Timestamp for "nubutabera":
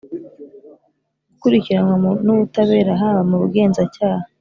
2.23-2.91